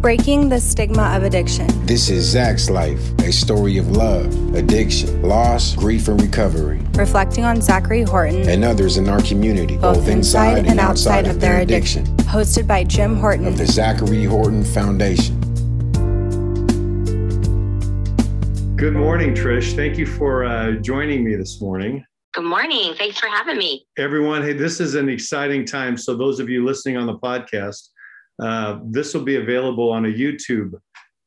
[0.00, 1.66] Breaking the Stigma of Addiction.
[1.84, 6.80] This is Zach's life, a story of love, addiction, loss, grief, and recovery.
[6.94, 11.26] Reflecting on Zachary Horton and others in our community, both, both inside, inside, and outside,
[11.26, 12.04] of, of their addiction.
[12.04, 12.26] addiction.
[12.28, 15.38] Hosted by Jim Horton of the Zachary Horton Foundation.
[18.76, 19.76] Good morning, Trish.
[19.76, 22.02] Thank you for uh, joining me this morning.
[22.32, 22.94] Good morning.
[22.94, 23.86] Thanks for having me.
[23.98, 25.98] Everyone, hey, this is an exciting time.
[25.98, 27.89] So, those of you listening on the podcast,
[28.40, 30.72] uh, this will be available on a YouTube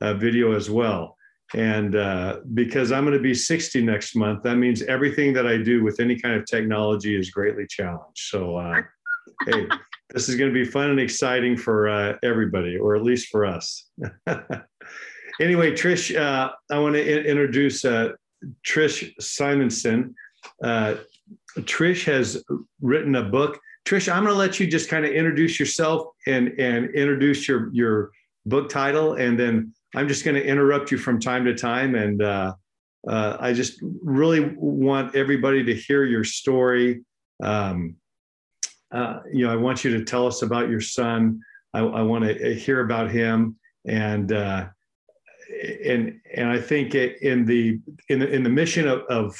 [0.01, 1.15] uh, video as well.
[1.55, 5.57] And uh, because I'm going to be 60 next month, that means everything that I
[5.57, 8.17] do with any kind of technology is greatly challenged.
[8.17, 8.81] So, uh,
[9.45, 9.67] hey,
[10.09, 13.45] this is going to be fun and exciting for uh, everybody, or at least for
[13.45, 13.89] us.
[15.39, 17.83] anyway, Trish, uh, I want to in- introduce
[18.65, 20.15] Trish Simonson.
[20.63, 22.43] Trish has
[22.81, 26.49] written a book Trish, I'm going to let you just kind of introduce yourself and
[26.59, 28.11] and introduce your your
[28.45, 31.95] book title, and then I'm just going to interrupt you from time to time.
[31.95, 32.53] And uh,
[33.07, 37.01] uh, I just really want everybody to hear your story.
[37.41, 37.95] Um,
[38.91, 41.41] uh, you know, I want you to tell us about your son.
[41.73, 44.67] I, I want to hear about him, and uh,
[45.83, 49.35] and and I think in the in the in the mission of, of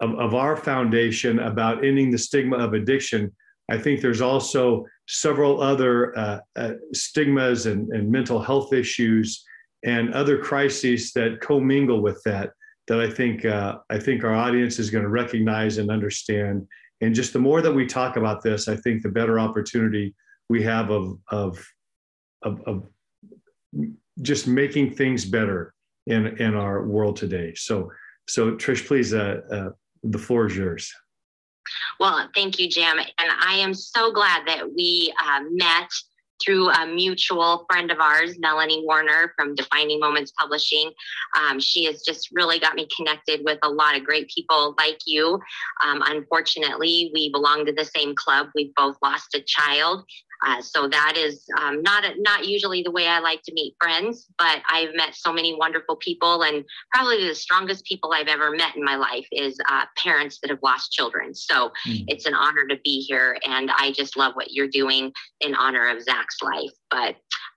[0.00, 3.32] of, of our foundation about ending the stigma of addiction,
[3.70, 9.44] I think there's also several other uh, uh, stigmas and, and mental health issues
[9.84, 12.50] and other crises that commingle with that.
[12.88, 16.66] That I think uh, I think our audience is going to recognize and understand.
[17.02, 20.14] And just the more that we talk about this, I think the better opportunity
[20.48, 21.62] we have of of
[22.42, 22.86] of, of
[24.22, 25.74] just making things better
[26.06, 27.52] in in our world today.
[27.54, 27.90] So
[28.26, 29.68] so Trish, please uh, uh,
[30.02, 30.92] the floor is yours.
[32.00, 32.98] Well, thank you, Jim.
[32.98, 35.90] And I am so glad that we uh, met
[36.44, 40.92] through a mutual friend of ours, Melanie Warner from Defining Moments Publishing.
[41.36, 45.00] Um, she has just really got me connected with a lot of great people like
[45.06, 45.40] you.
[45.84, 48.48] Um, unfortunately, we belong to the same club.
[48.54, 50.04] We've both lost a child.
[50.46, 53.74] Uh, so that is um, not a, not usually the way I like to meet
[53.80, 58.52] friends, but I've met so many wonderful people, and probably the strongest people I've ever
[58.52, 61.34] met in my life is uh, parents that have lost children.
[61.34, 62.04] So mm.
[62.06, 65.88] it's an honor to be here, and I just love what you're doing in honor
[65.88, 66.70] of Zach's life.
[66.90, 67.16] But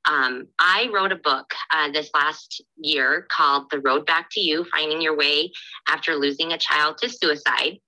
[0.09, 4.65] um, I wrote a book uh, this last year called "The Road Back to You:
[4.71, 5.51] Finding Your Way
[5.87, 7.79] After Losing a Child to Suicide."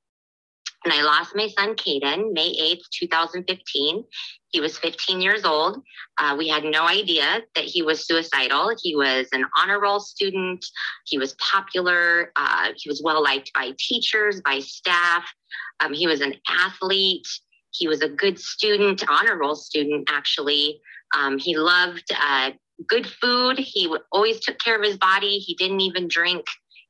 [0.84, 4.04] And I lost my son, Caden, May 8th, 2015.
[4.50, 5.82] He was 15 years old.
[6.18, 8.76] Uh, we had no idea that he was suicidal.
[8.82, 10.66] He was an honor roll student.
[11.06, 12.32] He was popular.
[12.36, 15.26] Uh, he was well liked by teachers, by staff.
[15.80, 17.28] Um, he was an athlete.
[17.72, 20.82] He was a good student, honor roll student, actually.
[21.16, 22.52] Um, he loved uh,
[22.88, 23.58] good food.
[23.58, 25.40] He always took care of his body.
[25.40, 26.46] He didn't even drink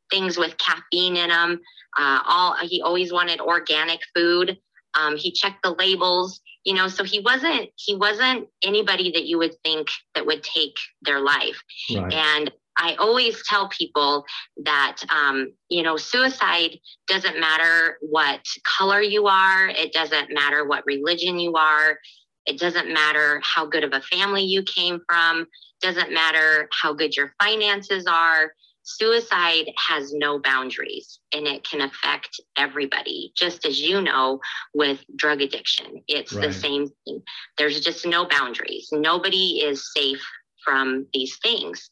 [0.09, 1.61] things with caffeine in them.
[1.97, 4.57] Uh, all he always wanted organic food.
[4.95, 9.37] Um, he checked the labels you know so he wasn't he wasn't anybody that you
[9.37, 11.61] would think that would take their life.
[11.93, 12.13] Right.
[12.13, 14.25] and i always tell people
[14.63, 19.67] that um, you know suicide doesn't matter what color you are.
[19.67, 21.99] It doesn't matter what religion you are.
[22.45, 25.47] It doesn't matter how good of a family you came from.
[25.81, 32.39] Doesn't matter how good your finances are suicide has no boundaries and it can affect
[32.57, 34.39] everybody just as you know
[34.73, 36.03] with drug addiction.
[36.07, 36.47] It's right.
[36.47, 37.21] the same thing.
[37.57, 38.89] There's just no boundaries.
[38.91, 40.23] Nobody is safe
[40.63, 41.89] from these things.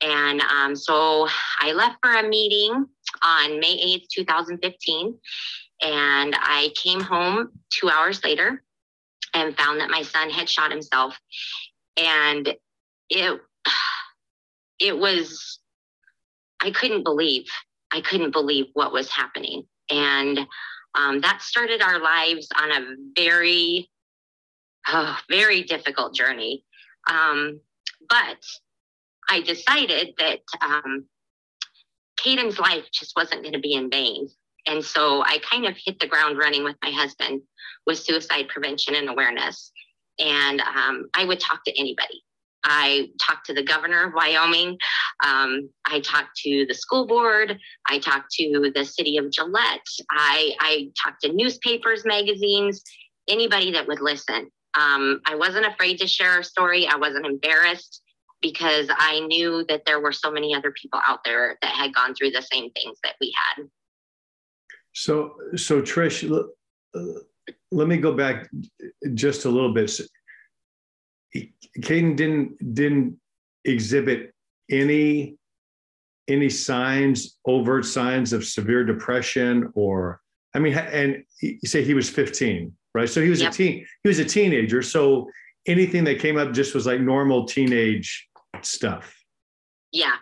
[0.00, 1.26] And um, so
[1.60, 2.86] i left for a meeting
[3.24, 5.18] on may 8th 2015
[5.82, 8.62] and i came home two hours later
[9.34, 11.18] and found that my son had shot himself.
[11.96, 12.54] And
[13.08, 13.40] it
[14.78, 15.58] it was
[16.62, 17.44] I couldn't believe,
[17.92, 19.64] I couldn't believe what was happening.
[19.90, 20.38] And
[20.94, 23.90] um, that started our lives on a very,
[24.88, 26.64] oh, very difficult journey.
[27.10, 27.60] Um,
[28.08, 28.38] but
[29.28, 31.06] I decided that um,
[32.58, 34.28] life just wasn't going to be in vain.
[34.66, 37.42] And so I kind of hit the ground running with my husband
[37.86, 39.72] with suicide prevention and awareness.
[40.18, 42.22] And um, I would talk to anybody.
[42.64, 44.78] I talked to the governor of Wyoming.
[45.24, 47.58] Um, I talked to the school board.
[47.88, 49.80] I talked to the city of Gillette.
[50.10, 52.82] I, I talked to newspapers, magazines,
[53.28, 54.50] anybody that would listen.
[54.74, 56.86] Um, I wasn't afraid to share our story.
[56.86, 58.00] I wasn't embarrassed
[58.40, 62.14] because I knew that there were so many other people out there that had gone
[62.14, 63.66] through the same things that we had.
[64.94, 66.28] So, so Trish,
[66.94, 67.02] uh,
[67.70, 68.48] let me go back
[69.14, 69.90] just a little bit
[71.34, 73.18] Caden didn't didn't
[73.64, 74.34] exhibit
[74.70, 75.36] any
[76.28, 80.20] any signs, overt signs of severe depression or
[80.54, 83.08] I mean, and you say he was 15, right?
[83.08, 83.52] So he was yep.
[83.52, 84.82] a teen, he was a teenager.
[84.82, 85.30] So
[85.66, 88.28] anything that came up just was like normal teenage
[88.60, 89.16] stuff.
[89.92, 90.16] Yeah,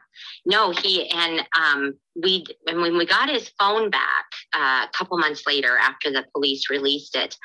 [0.47, 5.17] no, he and um, we and when we got his phone back uh, a couple
[5.19, 7.37] months later after the police released it,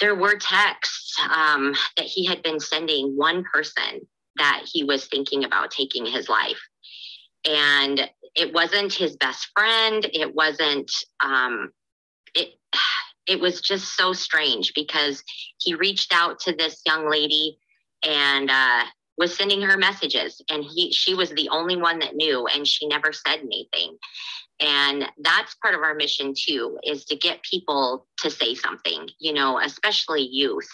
[0.00, 4.06] there were texts um, that he had been sending one person
[4.36, 6.60] that he was thinking about taking his life,
[7.48, 10.06] and it wasn't his best friend.
[10.12, 10.90] It wasn't.
[11.20, 11.72] Um,
[12.34, 12.54] it
[13.26, 15.22] it was just so strange because
[15.58, 17.58] he reached out to this young lady
[18.02, 18.84] and uh,
[19.16, 22.86] was sending her messages and he she was the only one that knew and she
[22.86, 23.96] never said anything.
[24.60, 29.32] And that's part of our mission too is to get people to say something you
[29.32, 30.68] know especially youth.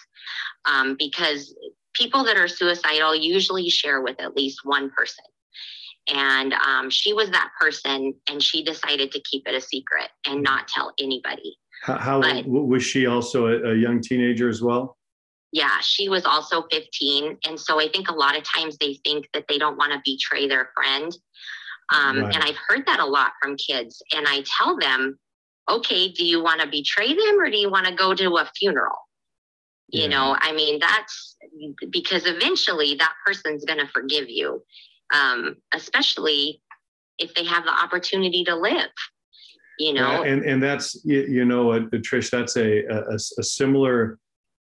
[0.64, 1.54] Um, because
[1.94, 5.24] people that are suicidal usually share with at least one person.
[6.08, 10.42] And um, she was that person and she decided to keep it a secret and
[10.42, 11.56] not tell anybody.
[11.82, 14.96] How, how but, was she also a, a young teenager as well
[15.52, 17.38] yeah, she was also 15.
[17.46, 20.00] And so I think a lot of times they think that they don't want to
[20.04, 21.16] betray their friend.
[21.92, 22.34] Um, right.
[22.34, 24.02] And I've heard that a lot from kids.
[24.14, 25.18] And I tell them,
[25.68, 28.50] okay, do you want to betray them or do you want to go to a
[28.56, 28.96] funeral?
[29.92, 31.36] You know, I mean, that's
[31.90, 34.62] because eventually that person's going to forgive you,
[35.12, 36.62] um, especially
[37.18, 38.90] if they have the opportunity to live.
[39.80, 44.18] You know, and and that's you, you know, uh, Trish, that's a, a, a similar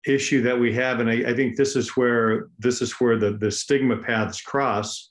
[0.08, 3.32] issue that we have, and I, I, think this is where this is where the
[3.32, 5.10] the stigma paths cross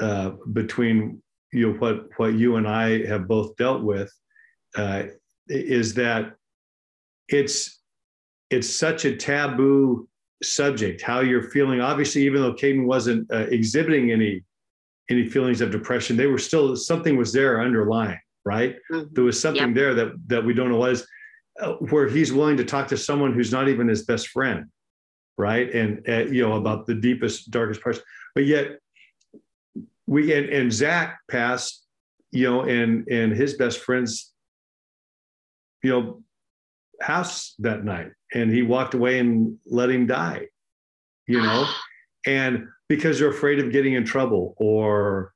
[0.00, 1.20] uh, between
[1.52, 4.12] you know what what you and I have both dealt with
[4.76, 5.04] uh,
[5.48, 6.36] is that
[7.28, 7.80] it's
[8.50, 10.08] it's such a taboo
[10.42, 14.42] subject how you're feeling obviously even though Caden wasn't uh, exhibiting any
[15.10, 19.12] any feelings of depression they were still something was there underlying right mm-hmm.
[19.12, 19.74] there was something yep.
[19.74, 21.06] there that that we don't know what is
[21.90, 24.66] where he's willing to talk to someone who's not even his best friend,
[25.36, 25.72] right?
[25.72, 28.00] And uh, you know about the deepest, darkest parts.
[28.34, 28.78] But yet,
[30.06, 31.84] we and, and Zach passed,
[32.30, 34.32] you know, and and his best friend's,
[35.82, 36.22] you know,
[37.00, 40.46] house that night, and he walked away and let him die,
[41.26, 41.66] you know,
[42.26, 45.32] and because they're afraid of getting in trouble or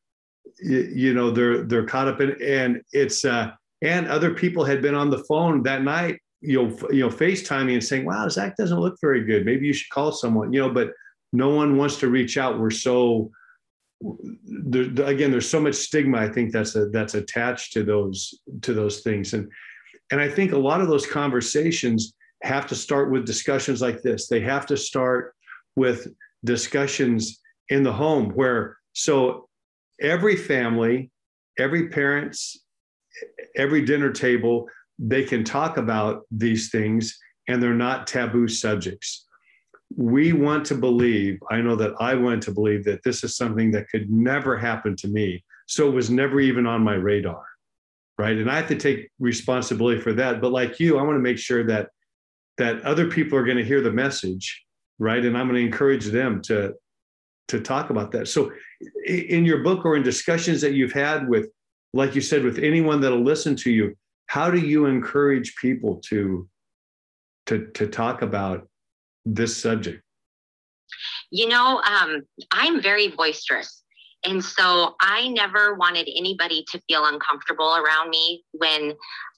[0.60, 3.50] you, you know they're they're caught up in and it's uh
[3.84, 7.74] and other people had been on the phone that night you know you know facetiming
[7.74, 9.44] and saying wow zach doesn't look very good.
[9.44, 10.90] Maybe you should call someone you know but
[11.32, 12.58] no one wants to reach out.
[12.58, 13.30] We're so
[14.44, 18.74] there, again there's so much stigma i think that's a, that's attached to those to
[18.74, 19.32] those things.
[19.34, 19.50] And
[20.10, 24.28] and i think a lot of those conversations have to start with discussions like this.
[24.28, 25.34] They have to start
[25.76, 26.08] with
[26.44, 27.40] discussions
[27.70, 29.48] in the home where so
[30.00, 31.10] every family
[31.58, 32.63] every parents
[33.56, 34.68] every dinner table,
[34.98, 37.18] they can talk about these things
[37.48, 39.26] and they're not taboo subjects.
[39.96, 43.70] We want to believe, I know that I want to believe that this is something
[43.72, 45.44] that could never happen to me.
[45.66, 47.44] So it was never even on my radar.
[48.16, 48.36] Right.
[48.36, 50.40] And I have to take responsibility for that.
[50.40, 51.88] But like you, I want to make sure that
[52.58, 54.64] that other people are going to hear the message.
[55.00, 55.24] Right.
[55.24, 56.74] And I'm going to encourage them to
[57.48, 58.28] to talk about that.
[58.28, 58.52] So
[59.06, 61.48] in your book or in discussions that you've had with
[61.94, 63.94] like you said, with anyone that'll listen to you,
[64.26, 66.48] how do you encourage people to
[67.46, 68.68] to to talk about
[69.24, 70.02] this subject?
[71.30, 73.82] You know, um, I'm very boisterous.
[74.26, 78.94] And so I never wanted anybody to feel uncomfortable around me when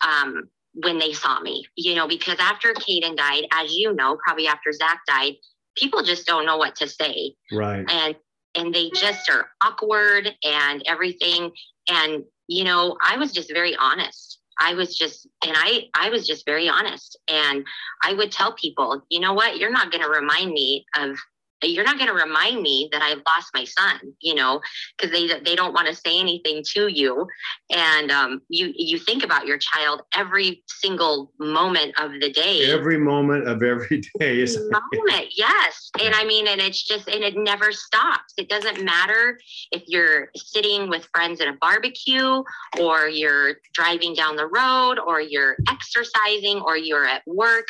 [0.06, 4.46] um, when they saw me, you know, because after Caden died, as you know, probably
[4.46, 5.34] after Zach died,
[5.76, 7.34] people just don't know what to say.
[7.52, 7.84] Right.
[7.90, 8.16] And
[8.54, 11.50] and they just are awkward and everything.
[11.88, 14.40] And you know, I was just very honest.
[14.58, 17.18] I was just, and I, I was just very honest.
[17.28, 17.66] And
[18.02, 21.16] I would tell people, you know what, you're not going to remind me of
[21.62, 24.60] you're not going to remind me that I've lost my son, you know,
[24.96, 27.26] because they they don't want to say anything to you,
[27.70, 32.70] and um, you you think about your child every single moment of the day.
[32.70, 34.44] Every moment of every day.
[34.44, 38.34] moment, yes, and I mean, and it's just and it never stops.
[38.36, 39.38] It doesn't matter
[39.72, 42.42] if you're sitting with friends at a barbecue,
[42.78, 47.66] or you're driving down the road, or you're exercising, or you're at work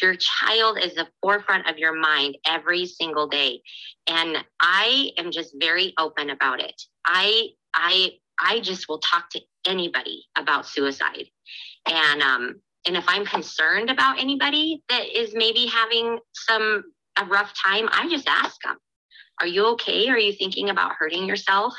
[0.00, 3.60] your child is the forefront of your mind every single day
[4.06, 8.10] and i am just very open about it i i
[8.40, 11.26] i just will talk to anybody about suicide
[11.86, 16.84] and um and if i'm concerned about anybody that is maybe having some
[17.16, 18.76] a rough time, I just ask them,
[19.40, 20.08] Are you okay?
[20.08, 21.74] Are you thinking about hurting yourself?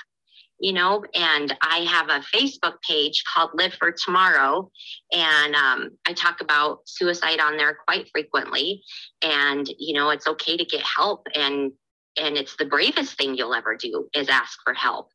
[0.64, 4.72] You know, and I have a Facebook page called Live for Tomorrow.
[5.12, 8.82] And um, I talk about suicide on there quite frequently.
[9.22, 11.28] And, you know, it's okay to get help.
[11.36, 11.74] And
[12.18, 15.10] and it's the bravest thing you'll ever do is ask for help.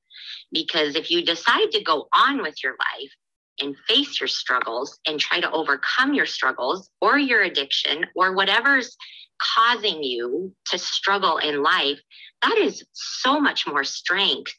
[0.52, 3.10] Because if you decide to go on with your life
[3.58, 8.94] and face your struggles and try to overcome your struggles or your addiction or whatever's
[9.40, 12.00] causing you to struggle in life,
[12.42, 14.52] that is so much more strength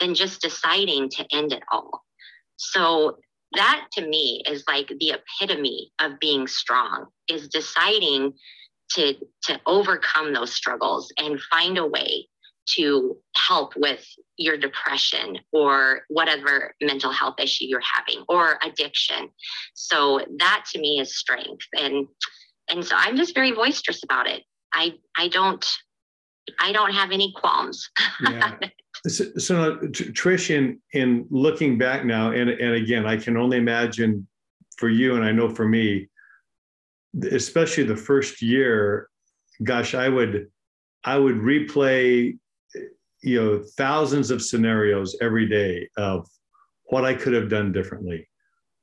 [0.00, 2.04] than just deciding to end it all.
[2.56, 3.18] So
[3.54, 8.32] that to me is like the epitome of being strong is deciding
[8.92, 12.28] to to overcome those struggles and find a way
[12.64, 14.04] to help with
[14.36, 19.28] your depression or whatever mental health issue you're having or addiction
[19.74, 22.06] so that to me is strength and
[22.70, 25.66] and so i'm just very boisterous about it i i don't
[26.60, 27.90] i don't have any qualms
[28.22, 28.56] yeah.
[29.06, 34.26] so, so trish in in looking back now and and again i can only imagine
[34.76, 36.08] for you and i know for me
[37.30, 39.08] especially the first year
[39.64, 40.48] gosh i would
[41.04, 42.36] i would replay
[43.22, 46.28] you know thousands of scenarios every day of
[46.86, 48.28] what i could have done differently.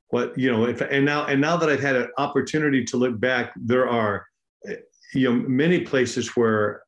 [0.08, 3.20] What you know if and now and now that i've had an opportunity to look
[3.20, 4.26] back there are
[4.66, 4.76] eh,
[5.14, 6.82] you know many places where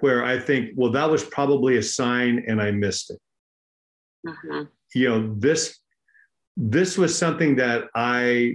[0.00, 3.18] where i think well that was probably a sign and i missed it.
[4.26, 4.62] Mm-hmm.
[4.94, 5.78] you know this
[6.56, 8.54] this was something that i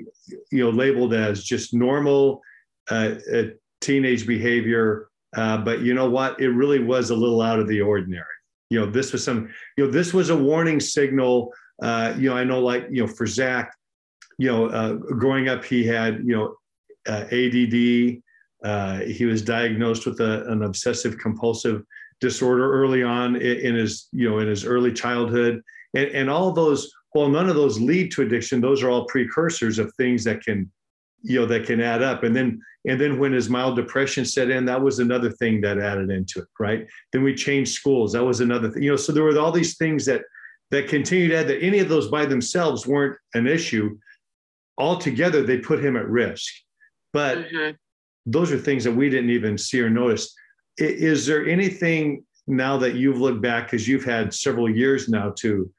[0.52, 2.42] you know labeled as just normal
[2.92, 3.44] uh, uh,
[3.84, 5.10] teenage behavior.
[5.36, 6.40] Uh, but you know what?
[6.40, 8.26] It really was a little out of the ordinary.
[8.70, 11.54] You know this was some you know this was a warning signal.
[11.82, 13.76] Uh, you know i know like you know for zach
[14.38, 16.56] you know uh, growing up he had you know
[17.08, 18.22] uh, ADD
[18.64, 21.84] uh, he was diagnosed with a, an obsessive compulsive
[22.22, 25.62] disorder early on in, his you know in his early childhood.
[25.94, 28.62] And, and all those well none of those lead to addiction.
[28.62, 30.72] Those are all precursors of things that can
[31.22, 32.24] you know that can add up.
[32.24, 35.78] And then and then when his mild depression set in that was another thing that
[35.78, 36.88] added into it right?
[37.12, 38.14] Then we changed schools.
[38.14, 40.22] That was another thing you know so there were all these things that
[40.72, 43.98] that continued to add that any of those by themselves weren't an issue.
[44.78, 46.54] Altogether they put him at risk.
[47.12, 47.76] But mm-hmm
[48.26, 50.34] those are things that we didn't even see or notice.
[50.78, 55.70] Is there anything now that you've looked back because you've had several years now to?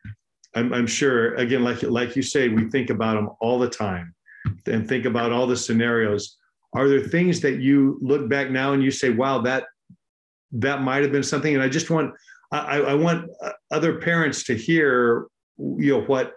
[0.55, 4.15] I'm, I'm sure again, like like you say, we think about them all the time,
[4.67, 6.37] and think about all the scenarios.
[6.75, 9.65] Are there things that you look back now and you say, "Wow, that
[10.53, 11.55] that might have been something"?
[11.55, 12.15] And I just want
[12.53, 15.27] I, I want uh, other parents to hear,
[15.59, 16.35] you know, what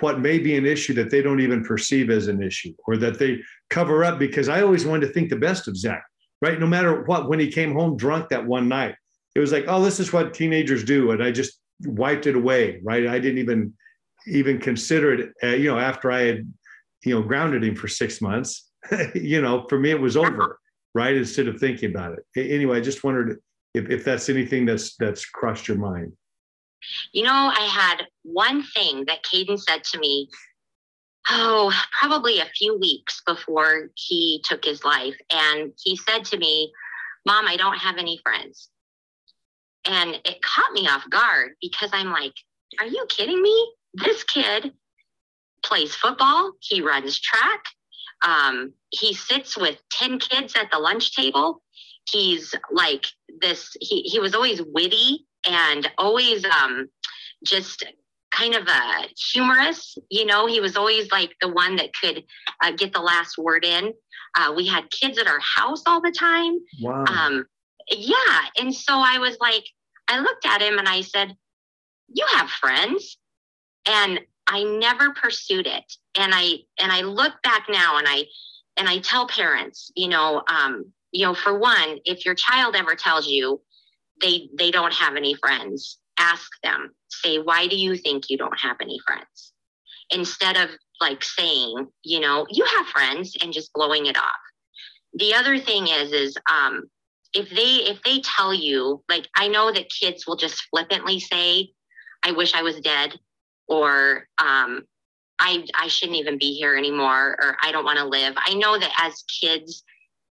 [0.00, 3.18] what may be an issue that they don't even perceive as an issue or that
[3.18, 3.38] they
[3.72, 6.04] cover up because I always wanted to think the best of Zach,
[6.40, 6.60] right?
[6.60, 8.94] No matter what, when he came home drunk that one night,
[9.34, 11.10] it was like, oh, this is what teenagers do.
[11.10, 13.06] And I just wiped it away, right?
[13.06, 13.72] I didn't even
[14.26, 16.52] even consider it, uh, you know, after I had,
[17.04, 18.70] you know, grounded him for six months,
[19.14, 20.60] you know, for me, it was over,
[20.94, 21.16] right?
[21.16, 22.24] Instead of thinking about it.
[22.52, 23.40] Anyway, I just wondered
[23.74, 26.12] if, if that's anything that's, that's crossed your mind.
[27.12, 30.28] You know, I had one thing that Caden said to me,
[31.30, 35.16] oh, probably a few weeks before he took his life.
[35.30, 36.72] And he said to me,
[37.26, 38.68] Mom, I don't have any friends.
[39.84, 42.34] And it caught me off guard because I'm like,
[42.80, 43.72] are you kidding me?
[43.94, 44.72] This kid
[45.64, 47.64] plays football, he runs track,
[48.22, 51.62] um, he sits with 10 kids at the lunch table.
[52.08, 53.06] He's like
[53.40, 56.88] this, he, he was always witty and always um,
[57.44, 57.84] just
[58.32, 59.96] kind of a humorous.
[60.10, 62.24] You know, he was always like the one that could
[62.62, 63.92] uh, get the last word in.
[64.36, 66.58] Uh, we had kids at our house all the time.
[66.80, 67.04] Wow.
[67.04, 67.46] Um,
[67.90, 69.64] yeah, and so I was like,
[70.08, 71.36] I looked at him and I said,
[72.08, 73.18] "You have friends,"
[73.86, 75.84] and I never pursued it.
[76.16, 78.24] And I and I look back now and I
[78.76, 82.94] and I tell parents, you know, um, you know, for one, if your child ever
[82.94, 83.60] tells you
[84.20, 88.58] they they don't have any friends ask them say why do you think you don't
[88.58, 89.52] have any friends
[90.10, 94.40] instead of like saying you know you have friends and just blowing it off
[95.14, 96.84] the other thing is is um
[97.34, 101.68] if they if they tell you like i know that kids will just flippantly say
[102.22, 103.12] i wish i was dead
[103.68, 104.82] or um
[105.38, 108.78] i i shouldn't even be here anymore or i don't want to live i know
[108.78, 109.82] that as kids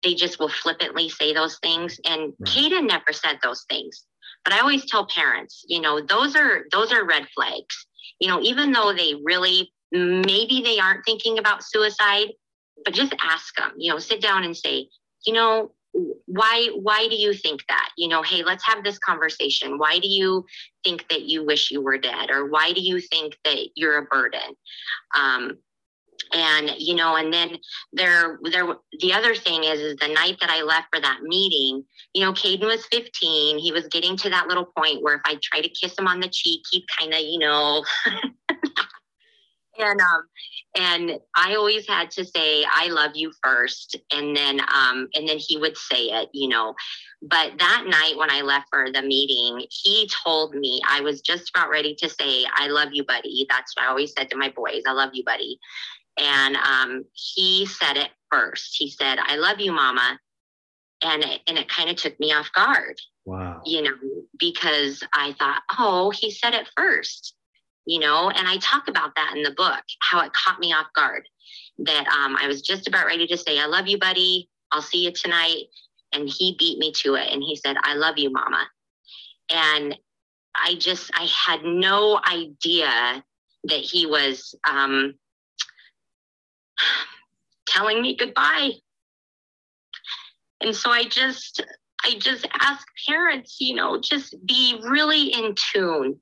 [0.03, 1.99] they just will flippantly say those things.
[2.05, 2.49] And right.
[2.49, 4.05] Caden never said those things.
[4.43, 7.87] But I always tell parents, you know, those are those are red flags.
[8.19, 12.27] You know, even though they really maybe they aren't thinking about suicide,
[12.85, 14.87] but just ask them, you know, sit down and say,
[15.25, 15.71] you know,
[16.25, 17.89] why why do you think that?
[17.97, 19.77] You know hey let's have this conversation.
[19.77, 20.45] Why do you
[20.83, 22.29] think that you wish you were dead?
[22.29, 24.55] Or why do you think that you're a burden?
[25.17, 25.57] Um,
[26.33, 27.57] and you know and then
[27.93, 31.83] there there the other thing is is the night that i left for that meeting
[32.13, 35.37] you know caden was 15 he was getting to that little point where if i
[35.41, 37.83] try to kiss him on the cheek he'd kind of you know.
[39.81, 40.23] And um
[40.75, 45.37] and i always had to say i love you first and then um and then
[45.37, 46.75] he would say it you know.
[47.21, 51.49] But that night when i left for the meeting he told me i was just
[51.51, 53.45] about ready to say i love you buddy.
[53.49, 55.57] That's what i always said to my boys i love you buddy
[56.19, 58.75] and um, he said it first.
[58.77, 60.19] He said, "I love you, Mama,"
[61.03, 62.99] and it, and it kind of took me off guard.
[63.25, 63.61] Wow.
[63.65, 63.95] You know,
[64.37, 67.35] because I thought, "Oh, he said it first.
[67.85, 70.87] You know, and I talk about that in the book, how it caught me off
[70.93, 71.27] guard.
[71.79, 74.49] That um, I was just about ready to say, "I love you, buddy.
[74.71, 75.65] I'll see you tonight,"
[76.13, 78.67] and he beat me to it, and he said, "I love you, Mama,"
[79.49, 79.97] and
[80.55, 83.23] I just I had no idea
[83.65, 85.15] that he was um,
[87.67, 88.71] telling me goodbye.
[90.61, 91.63] And so I just,
[92.03, 96.19] I just ask parents, you know, just be really in tune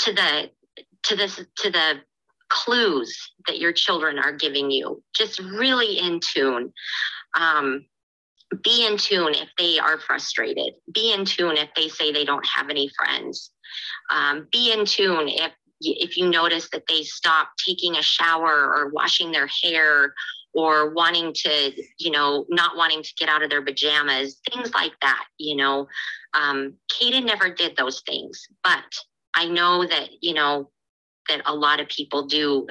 [0.00, 0.50] to the,
[1.04, 1.94] to this, to the
[2.48, 5.02] clues that your children are giving you.
[5.14, 6.72] Just really in tune.
[7.34, 7.86] Um,
[8.62, 10.74] be in tune if they are frustrated.
[10.92, 13.50] Be in tune if they say they don't have any friends.
[14.10, 18.90] Um, be in tune if if you notice that they stop taking a shower or
[18.90, 20.14] washing their hair
[20.54, 24.92] or wanting to, you know, not wanting to get out of their pajamas, things like
[25.02, 25.86] that, you know.
[26.32, 28.84] Um, Caden never did those things, but
[29.34, 30.70] I know that, you know,
[31.28, 32.66] that a lot of people do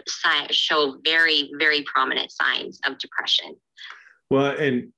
[0.49, 3.55] show very, very prominent signs of depression.
[4.31, 4.91] Well, and,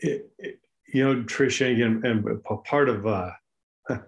[0.00, 0.58] it, it,
[0.92, 3.30] you know, Tricia, and, and part of, uh,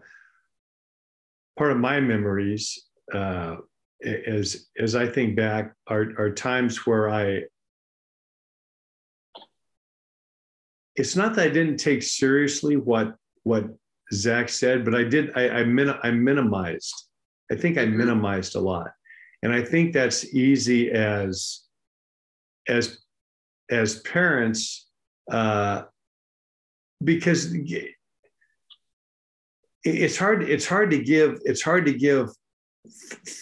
[1.56, 3.56] part of my memories uh,
[4.04, 7.42] as as I think back, are are times where I.
[10.96, 13.66] It's not that I didn't take seriously what what
[14.12, 15.30] Zach said, but I did.
[15.36, 16.94] I I, min, I minimized.
[17.50, 17.98] I think I mm-hmm.
[17.98, 18.90] minimized a lot,
[19.42, 21.62] and I think that's easy as
[22.68, 22.98] as
[23.70, 24.88] as parents
[25.30, 25.82] uh,
[27.02, 27.54] because
[29.84, 32.30] it's hard it's hard to give it's hard to give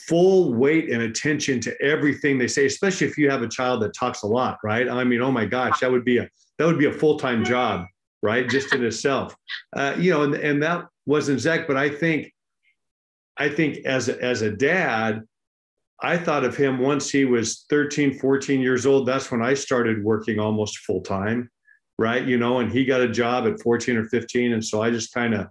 [0.06, 3.92] full weight and attention to everything they say especially if you have a child that
[3.94, 4.88] talks a lot right?
[4.88, 6.28] I mean oh my gosh that would be a
[6.58, 7.86] that would be a full-time job
[8.22, 8.48] right?
[8.48, 9.34] Just in itself.
[9.74, 12.32] Uh, you know and, and that wasn't zach but i think
[13.36, 15.22] i think as a, as a dad
[16.00, 20.04] i thought of him once he was 13 14 years old that's when i started
[20.04, 21.50] working almost full-time
[21.98, 22.24] right?
[22.24, 25.12] You know and he got a job at 14 or 15 and so i just
[25.12, 25.48] kind of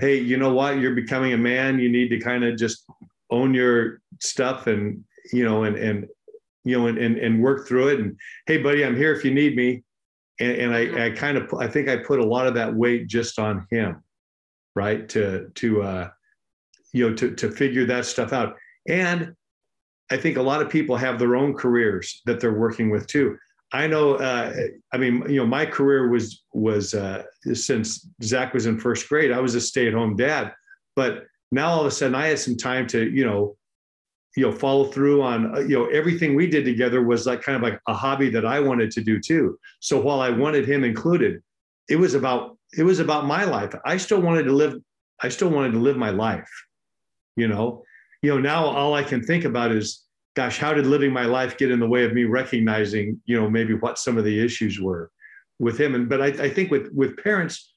[0.00, 0.78] hey you know what?
[0.78, 1.78] You're becoming a man.
[1.78, 2.84] You need to kind of just
[3.30, 6.06] own your stuff and you know and and
[6.64, 9.32] you know and and, and work through it and hey buddy i'm here if you
[9.32, 9.82] need me.
[10.38, 13.06] And, and I, I kind of i think i put a lot of that weight
[13.06, 14.02] just on him
[14.74, 16.08] right to to uh
[16.92, 18.56] you know to to figure that stuff out.
[18.88, 19.34] And
[20.10, 23.38] i think a lot of people have their own careers that they're working with too.
[23.72, 24.52] I know uh
[24.92, 29.32] i mean you know my career was was uh since zach was in first grade
[29.32, 30.52] i was a stay-at-home dad
[30.94, 33.56] but now all of a sudden I had some time to, you know,
[34.36, 37.56] you know, follow through on, uh, you know, everything we did together was like kind
[37.56, 39.58] of like a hobby that I wanted to do too.
[39.80, 41.42] So while I wanted him included,
[41.88, 43.74] it was about, it was about my life.
[43.84, 44.74] I still wanted to live,
[45.22, 46.50] I still wanted to live my life,
[47.36, 47.82] you know,
[48.22, 50.02] you know, now all I can think about is,
[50.34, 53.48] gosh, how did living my life get in the way of me recognizing, you know,
[53.48, 55.10] maybe what some of the issues were
[55.58, 55.94] with him.
[55.94, 57.72] And, but I, I think with, with parents,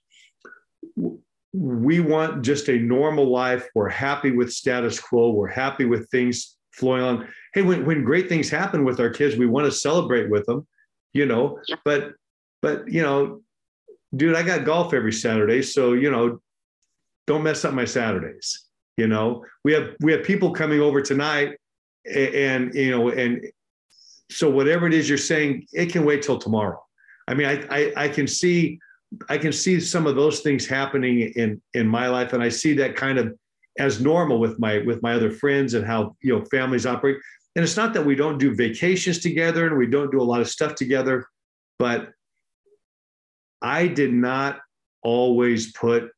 [1.53, 3.67] we want just a normal life.
[3.73, 5.31] We're happy with status quo.
[5.31, 7.27] We're happy with things flowing on.
[7.53, 10.67] Hey, when, when great things happen with our kids, we want to celebrate with them,
[11.13, 11.77] you know, yeah.
[11.83, 12.13] but,
[12.61, 13.41] but, you know,
[14.15, 15.61] dude, I got golf every Saturday.
[15.63, 16.39] So, you know,
[17.25, 18.65] don't mess up my Saturdays.
[18.97, 21.57] You know, we have, we have people coming over tonight
[22.05, 23.45] and, and you know, and
[24.29, 26.79] so whatever it is you're saying, it can wait till tomorrow.
[27.27, 28.79] I mean, I, I, I can see
[29.27, 32.73] I can see some of those things happening in in my life, and I see
[32.73, 33.35] that kind of
[33.77, 37.17] as normal with my with my other friends and how you know families operate.
[37.55, 40.39] And it's not that we don't do vacations together and we don't do a lot
[40.39, 41.25] of stuff together,
[41.79, 42.11] but
[43.61, 44.59] I did not
[45.01, 46.11] always put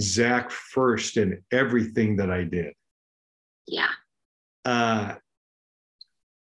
[0.00, 2.74] Zach first in everything that I did.
[3.66, 3.90] Yeah.
[4.64, 5.14] Uh,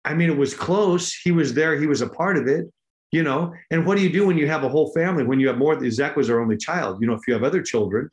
[0.05, 1.13] I mean, it was close.
[1.13, 1.77] He was there.
[1.79, 2.67] He was a part of it.
[3.12, 3.54] You know?
[3.72, 5.78] And what do you do when you have a whole family when you have more
[5.89, 8.10] zach was our only child you know if you have other children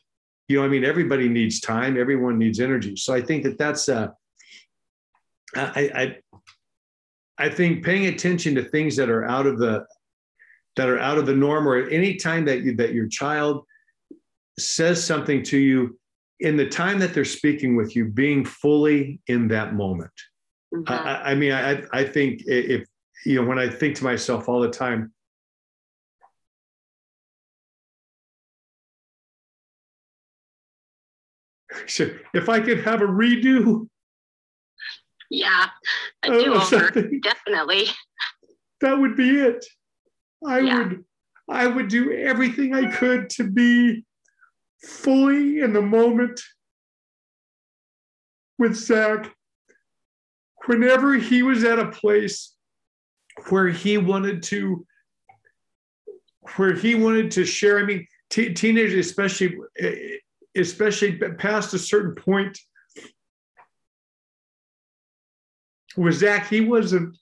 [0.48, 2.96] you know i mean everybody needs time everyone needs energy.
[2.96, 4.08] So i think that that's uh
[5.54, 6.16] i i
[7.38, 9.84] i think paying attention to things that are out of the
[10.76, 13.64] that are out of the norm or at any time that you that your child
[14.58, 15.98] says something to you
[16.40, 20.12] in the time that they're speaking with you being fully in that moment.
[20.74, 20.90] Mhm.
[20.90, 22.86] I, I mean I I think if
[23.24, 25.12] you know when I think to myself all the time
[32.34, 33.88] if I could have a redo
[35.30, 35.68] yeah,
[36.22, 37.86] a oh, do-over, definitely.
[38.80, 39.64] that would be it.
[40.46, 40.78] I Yeah.
[40.78, 41.04] would
[41.48, 44.04] I would do everything I could to be
[44.82, 46.40] fully in the moment
[48.58, 49.32] with Zach.
[50.66, 52.55] Whenever he was at a place
[53.48, 54.86] where he wanted to,
[56.56, 57.78] where he wanted to share.
[57.78, 59.56] I mean, te- teenagers, especially,
[60.56, 62.58] especially past a certain point,
[65.96, 67.16] with Zach, he wasn't.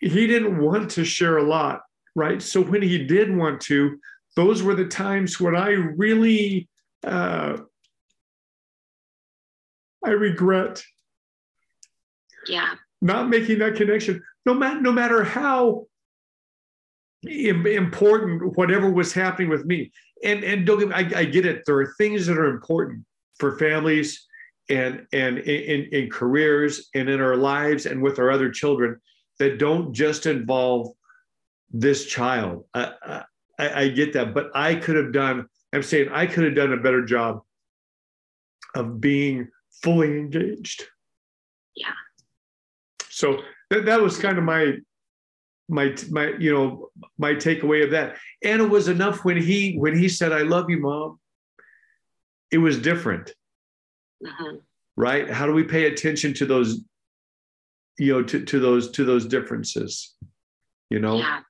[0.00, 1.80] He didn't want to share a lot
[2.18, 2.42] right?
[2.42, 3.98] So when he did want to,
[4.34, 6.68] those were the times when I really,
[7.04, 7.58] uh,
[10.04, 10.82] I regret
[12.46, 12.74] Yeah.
[13.00, 14.22] not making that connection.
[14.48, 15.86] No matter no matter how
[17.22, 19.92] important whatever was happening with me,
[20.24, 21.64] and and don't get me, I, I get it.
[21.66, 23.04] There are things that are important
[23.38, 24.26] for families
[24.70, 28.98] and and in, in careers and in our lives and with our other children
[29.38, 30.94] that don't just involve
[31.70, 32.64] this child.
[32.72, 33.24] I,
[33.58, 35.46] I, I get that, but I could have done.
[35.74, 37.42] I'm saying I could have done a better job
[38.74, 39.48] of being
[39.82, 40.86] fully engaged.
[41.76, 41.92] Yeah.
[43.10, 44.74] So that, that was kind of my
[45.68, 49.96] my my you know my takeaway of that, and it was enough when he when
[49.96, 51.18] he said I love you, mom.
[52.50, 53.34] It was different,
[54.24, 54.62] Mhm.
[54.96, 55.28] right?
[55.28, 56.80] How do we pay attention to those,
[57.98, 60.14] you know, to to those to those differences?
[60.88, 61.18] You know.
[61.18, 61.42] Yeah.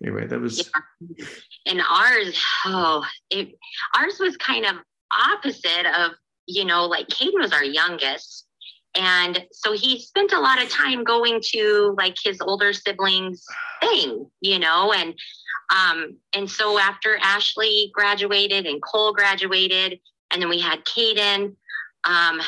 [0.00, 0.70] Anyway, that was
[1.10, 1.26] Yeah.
[1.66, 3.58] And ours, oh, it
[3.96, 4.76] ours was kind of
[5.10, 6.12] opposite of,
[6.46, 8.46] you know, like Caden was our youngest.
[8.94, 13.44] And so he spent a lot of time going to like his older siblings
[13.80, 15.14] thing, you know, and
[15.70, 21.54] um, and so after Ashley graduated and Cole graduated, and then we had Caden,
[22.04, 22.40] um,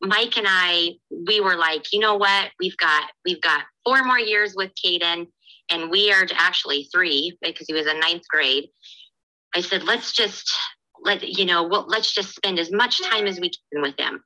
[0.00, 4.18] Mike and I, we were like, you know what, we've got we've got four more
[4.18, 5.26] years with Caden,
[5.70, 8.68] and we are actually three because he was in ninth grade.
[9.54, 10.50] I said, let's just
[11.04, 14.22] let you know, well, let's just spend as much time as we can with him.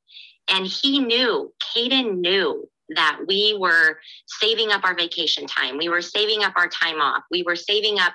[0.51, 5.77] And he knew, Caden knew that we were saving up our vacation time.
[5.77, 7.25] We were saving up our time off.
[7.31, 8.13] We were saving up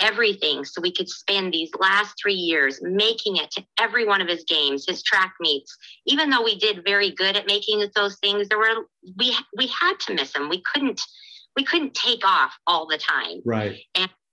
[0.00, 4.28] everything so we could spend these last three years making it to every one of
[4.28, 5.76] his games, his track meets.
[6.06, 8.86] Even though we did very good at making those things, there were
[9.18, 10.48] we we had to miss them.
[10.48, 11.02] We couldn't
[11.56, 13.78] we couldn't take off all the time right.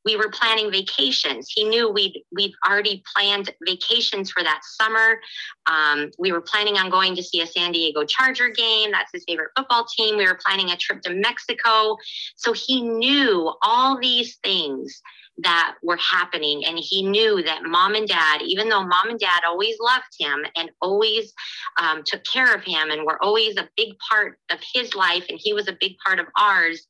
[0.05, 1.51] We were planning vacations.
[1.53, 5.19] He knew we'd we'd already planned vacations for that summer.
[5.65, 8.91] Um, we were planning on going to see a San Diego Charger game.
[8.91, 10.17] That's his favorite football team.
[10.17, 11.97] We were planning a trip to Mexico.
[12.35, 15.01] So he knew all these things
[15.41, 19.41] that were happening, and he knew that mom and dad, even though mom and dad
[19.47, 21.33] always loved him and always
[21.77, 25.39] um, took care of him and were always a big part of his life, and
[25.41, 26.87] he was a big part of ours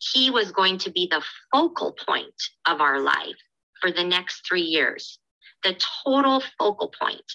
[0.00, 2.34] he was going to be the focal point
[2.66, 3.36] of our life
[3.80, 5.18] for the next three years,
[5.62, 7.32] the total focal point.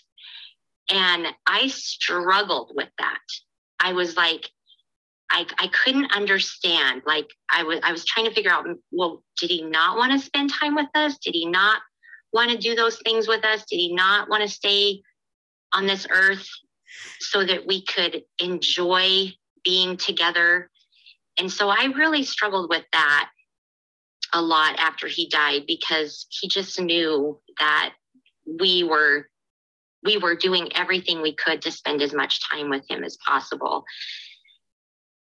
[0.89, 3.21] And I struggled with that.
[3.79, 4.49] I was like,
[5.29, 7.03] I, I couldn't understand.
[7.05, 10.19] Like I was I was trying to figure out, well, did he not want to
[10.19, 11.17] spend time with us?
[11.17, 11.81] Did he not
[12.31, 13.63] want to do those things with us?
[13.69, 15.01] Did he not want to stay
[15.73, 16.47] on this earth
[17.19, 20.69] so that we could enjoy being together
[21.37, 23.29] and so I really struggled with that
[24.33, 27.93] a lot after he died because he just knew that
[28.59, 29.27] we were
[30.03, 33.83] we were doing everything we could to spend as much time with him as possible.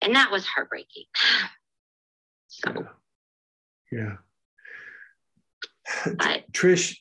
[0.01, 1.05] And that was heartbreaking.
[2.53, 2.85] So,
[3.93, 4.17] Yeah.
[6.19, 6.97] but Trish,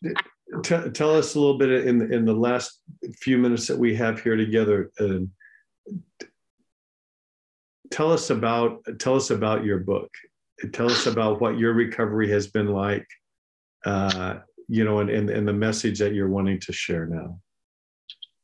[0.64, 2.80] t- tell us a little bit in the, in the last
[3.16, 4.92] few minutes that we have here together.
[5.00, 5.22] Uh,
[7.92, 10.10] tell us about tell us about your book.
[10.74, 13.08] Tell us about what your recovery has been like.
[13.86, 17.40] Uh, you know, and, and and the message that you're wanting to share now.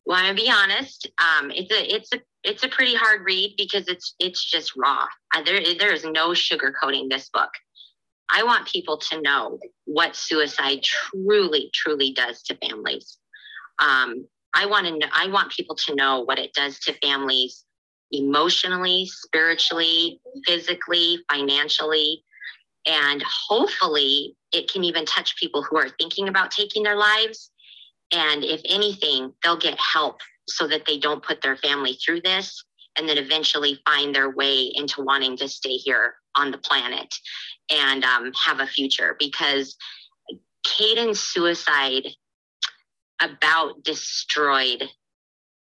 [0.05, 3.87] want to be honest, um, it's a it's a it's a pretty hard read because
[3.87, 5.05] it's it's just raw.
[5.45, 7.51] There there is no sugarcoating this book.
[8.29, 13.17] I want people to know what suicide truly, truly does to families.
[13.79, 17.65] Um, I want to I want people to know what it does to families
[18.11, 22.23] emotionally, spiritually, physically, financially,
[22.85, 27.51] and hopefully it can even touch people who are thinking about taking their lives.
[28.11, 32.63] And if anything, they'll get help so that they don't put their family through this
[32.97, 37.13] and then eventually find their way into wanting to stay here on the planet
[37.69, 39.75] and um, have a future because
[40.63, 42.07] Caden's suicide
[43.19, 44.83] about destroyed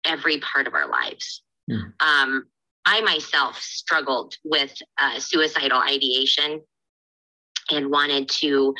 [0.04, 1.42] every part of our lives.
[1.72, 1.92] Mm.
[2.00, 2.44] Um,
[2.84, 6.60] I myself struggled with uh, suicidal ideation
[7.70, 8.74] and wanted to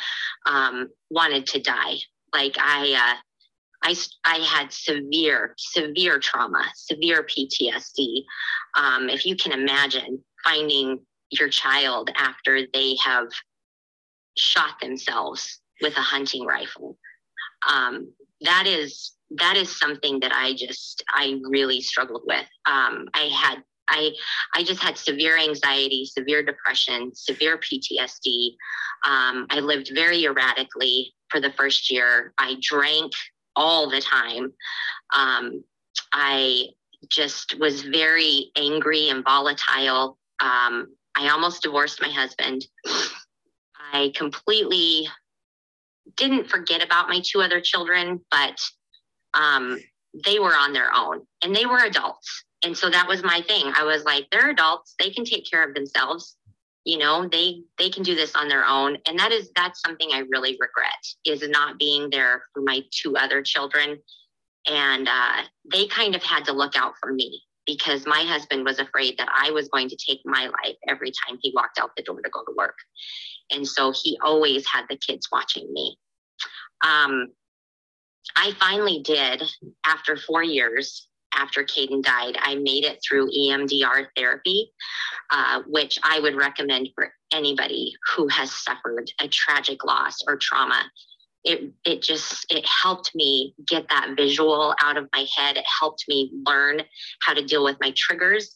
[0.45, 1.95] um, wanted to die.
[2.33, 3.17] Like I, uh,
[3.83, 8.23] I, I had severe, severe trauma, severe PTSD.
[8.77, 13.27] Um, if you can imagine finding your child after they have
[14.37, 16.97] shot themselves with a hunting rifle,
[17.69, 22.47] um, that is that is something that I just I really struggled with.
[22.65, 24.11] Um, I had I
[24.53, 28.55] I just had severe anxiety, severe depression, severe PTSD.
[29.05, 32.33] Um, I lived very erratically for the first year.
[32.37, 33.11] I drank
[33.55, 34.53] all the time.
[35.13, 35.63] Um,
[36.11, 36.67] I
[37.09, 40.17] just was very angry and volatile.
[40.39, 42.65] Um, I almost divorced my husband.
[43.93, 45.07] I completely
[46.17, 48.57] didn't forget about my two other children, but
[49.33, 49.79] um,
[50.25, 52.43] they were on their own and they were adults.
[52.63, 53.71] And so that was my thing.
[53.75, 56.37] I was like, they're adults, they can take care of themselves.
[56.85, 58.97] You know, they they can do this on their own.
[59.07, 60.93] And that is that's something I really regret
[61.25, 63.99] is not being there for my two other children.
[64.69, 68.79] And uh, they kind of had to look out for me because my husband was
[68.79, 72.03] afraid that I was going to take my life every time he walked out the
[72.03, 72.75] door to go to work.
[73.51, 75.97] And so he always had the kids watching me.
[76.85, 77.29] Um,
[78.35, 79.43] I finally did
[79.85, 82.37] after four years after Caden died.
[82.39, 84.71] I made it through EMDR therapy,
[85.29, 90.81] uh, which I would recommend for anybody who has suffered a tragic loss or trauma.
[91.43, 96.05] It, it just it helped me get that visual out of my head it helped
[96.07, 96.81] me learn
[97.21, 98.55] how to deal with my triggers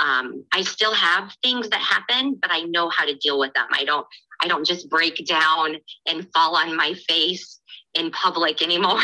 [0.00, 3.66] um, i still have things that happen but i know how to deal with them
[3.72, 4.06] i don't
[4.40, 7.57] i don't just break down and fall on my face
[7.94, 9.00] in public anymore,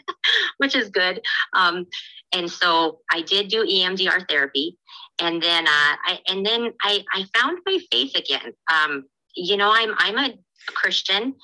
[0.58, 1.20] which is good.
[1.54, 1.86] Um,
[2.32, 4.76] and so I did do EMDR therapy,
[5.20, 5.70] and then uh,
[6.04, 8.52] I and then I, I found my faith again.
[8.72, 10.34] Um, you know, I'm I'm a
[10.68, 11.34] Christian,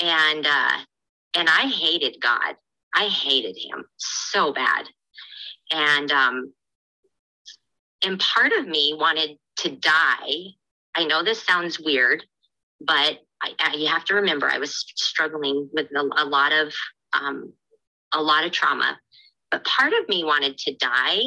[0.00, 0.78] and uh,
[1.34, 2.56] and I hated God.
[2.94, 4.86] I hated Him so bad,
[5.72, 6.52] and um,
[8.02, 10.54] and part of me wanted to die.
[10.94, 12.24] I know this sounds weird,
[12.80, 16.74] but I, you have to remember I was struggling with a, a lot of
[17.12, 17.52] um,
[18.12, 18.98] a lot of trauma,
[19.50, 21.22] but part of me wanted to die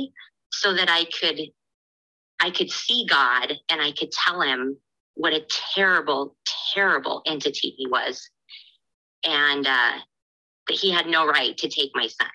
[0.51, 1.39] so that I could
[2.39, 4.77] I could see God and I could tell him
[5.15, 6.35] what a terrible,
[6.73, 8.29] terrible entity he was,
[9.23, 9.93] and uh,
[10.67, 12.29] that he had no right to take my son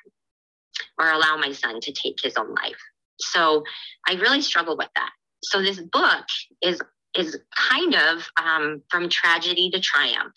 [0.99, 2.79] or allow my son to take his own life.
[3.21, 3.65] So
[4.09, 5.11] I really struggled with that.
[5.43, 6.25] So this book
[6.63, 6.81] is
[7.17, 10.35] is kind of um, from tragedy to triumph.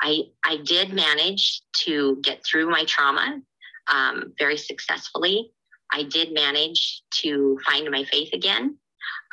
[0.00, 3.40] I, I did manage to get through my trauma
[3.88, 5.52] um, very successfully.
[5.92, 8.76] I did manage to find my faith again.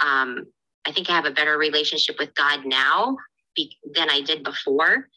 [0.03, 0.45] Um,
[0.85, 3.17] I think I have a better relationship with God now
[3.55, 5.09] be- than I did before.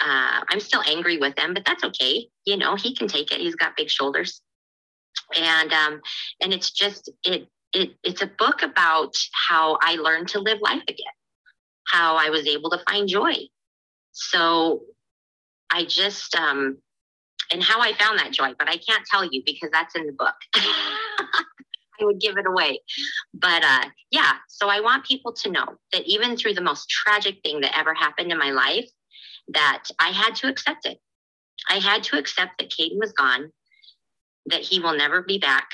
[0.00, 2.28] Uh, I'm still angry with him, but that's okay.
[2.46, 3.40] You know, he can take it.
[3.40, 4.40] He's got big shoulders,
[5.36, 6.00] and um,
[6.40, 9.14] and it's just it it, it's a book about
[9.48, 11.12] how I learned to live life again,
[11.86, 13.34] how I was able to find joy.
[14.12, 14.82] So
[15.70, 16.78] I just, um,
[17.52, 20.12] and how I found that joy, but I can't tell you because that's in the
[20.12, 20.34] book.
[20.54, 22.80] I would give it away.
[23.34, 27.38] But uh, yeah, so I want people to know that even through the most tragic
[27.42, 28.88] thing that ever happened in my life,
[29.48, 30.98] that I had to accept it.
[31.68, 33.52] I had to accept that Caden was gone,
[34.46, 35.68] that he will never be back.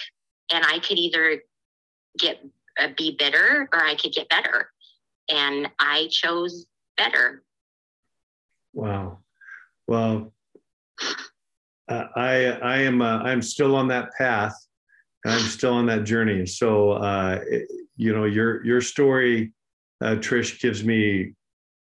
[0.52, 1.42] And I could either
[2.18, 2.44] get
[2.81, 4.70] uh, be bitter or I could get better.
[5.29, 7.42] And I chose better.
[8.72, 9.18] Wow.
[9.87, 10.33] Well,
[11.88, 14.55] uh, I I am uh, I'm still on that path.
[15.24, 16.46] I'm still on that journey.
[16.46, 19.52] So uh, it, you know your your story,
[20.00, 21.33] uh, Trish, gives me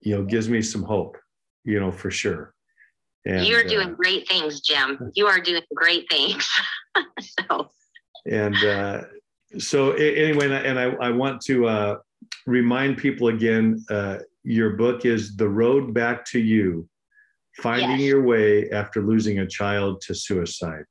[0.02, 1.17] you know gives me some hope.
[1.63, 2.54] You know for sure.
[3.26, 5.12] And, You're doing uh, great things, Jim.
[5.13, 6.48] You are doing great things.
[7.20, 7.72] so.
[8.26, 9.02] And uh,
[9.58, 11.96] so anyway, and I, I want to uh,
[12.46, 16.88] remind people again, uh, your book is The Road Back to You
[17.62, 18.02] Finding Yes.
[18.02, 20.84] Your Way After Losing a Child to Suicide.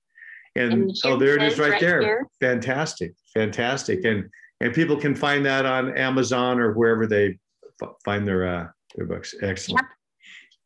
[0.57, 2.01] And, And oh, there it is Jim right, there.
[2.01, 2.27] here.
[2.41, 3.15] Fantastic.
[3.35, 4.05] Fantastic.
[4.05, 4.29] And
[4.63, 7.39] and people can find that on Amazon or wherever they
[7.83, 9.35] f- find their uh, their books.
[9.43, 9.87] Excellent.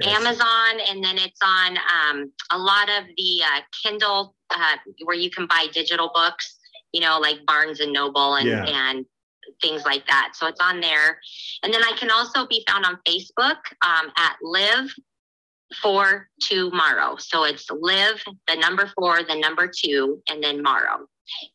[0.02, 0.26] Excellent.
[0.26, 5.30] Amazon, and then it's on um, a lot of the uh, Kindle uh, where you
[5.30, 6.58] can buy digital books,
[6.94, 8.64] you know, like Barnes and Noble and, Yeah.
[8.64, 9.04] and
[9.60, 10.32] things like that.
[10.34, 11.18] So it's on there.
[11.62, 14.88] And then I can also be found on Facebook um, at Live
[15.82, 17.16] for Tomorrow.
[17.18, 21.08] So it's Live, the number four, the number two, and then Morrow.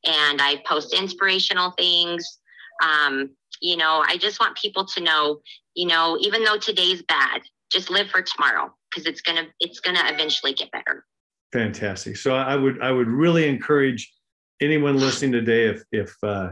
[0.04, 2.39] And I post inspirational things.
[2.84, 3.30] Um,
[3.62, 5.39] you know, I just want people to know,
[5.73, 10.02] you know, even though today's bad, just live for tomorrow because it's gonna it's gonna
[10.06, 11.06] eventually get better.
[11.54, 12.17] Fantastic.
[12.17, 14.12] So I would I would really encourage
[14.62, 16.50] anyone listening today if if uh,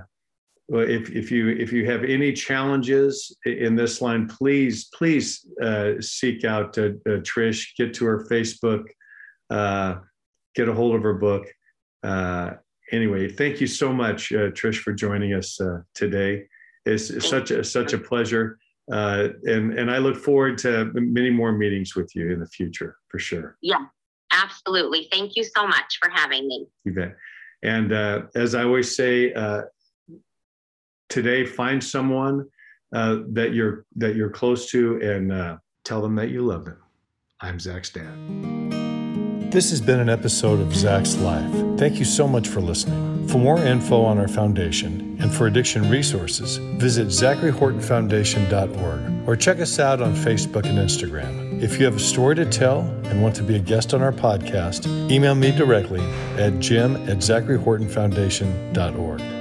[0.69, 6.43] if if you if you have any challenges in this line, please please uh, seek
[6.43, 7.75] out uh, uh, Trish.
[7.77, 8.85] Get to her Facebook.
[9.49, 9.97] Uh,
[10.55, 11.47] get a hold of her book.
[12.03, 12.51] Uh,
[12.91, 16.45] anyway, thank you so much, uh, Trish, for joining us uh, today.
[16.85, 18.59] It's, it's such a such a pleasure,
[18.91, 22.97] uh, and and I look forward to many more meetings with you in the future
[23.09, 23.57] for sure.
[23.61, 23.85] Yeah,
[24.31, 25.07] absolutely.
[25.11, 26.67] Thank you so much for having me.
[26.83, 27.15] You bet.
[27.63, 29.63] And uh, as I always say, uh,
[31.09, 32.47] today find someone
[32.93, 36.77] uh, that you're that you're close to and uh, tell them that you love them.
[37.39, 39.51] I'm Zach's dad.
[39.51, 41.51] This has been an episode of Zach's Life.
[41.77, 43.27] Thank you so much for listening.
[43.27, 49.79] For more info on our foundation and for addiction resources, visit zacharyhortonfoundation.org or check us
[49.79, 51.46] out on Facebook and Instagram.
[51.59, 54.11] If you have a story to tell and want to be a guest on our
[54.11, 56.01] podcast, email me directly
[56.37, 59.36] at jim at zacharyhortonfoundation.org.